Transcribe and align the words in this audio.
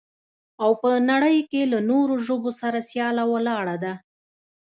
او 0.63 0.71
په 0.81 0.89
نړۍ 1.11 1.37
کې 1.51 1.61
له 1.71 1.79
نورو 1.89 2.15
ژبو 2.25 2.49
سره 2.61 2.79
سياله 2.89 3.23
ولاړه 3.33 3.75
ده. 3.83 3.93